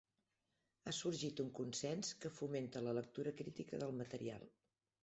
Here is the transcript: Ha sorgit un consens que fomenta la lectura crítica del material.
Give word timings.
Ha 0.83 0.93
sorgit 0.99 1.41
un 1.45 1.51
consens 1.61 2.11
que 2.25 2.33
fomenta 2.41 2.85
la 2.89 2.99
lectura 3.01 3.39
crítica 3.45 3.85
del 3.87 3.97
material. 4.03 4.53